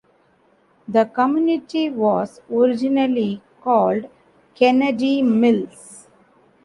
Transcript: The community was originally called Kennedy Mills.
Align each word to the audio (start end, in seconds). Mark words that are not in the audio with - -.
The 0.87 1.05
community 1.05 1.87
was 1.91 2.41
originally 2.51 3.43
called 3.61 4.05
Kennedy 4.55 5.21
Mills. 5.21 6.07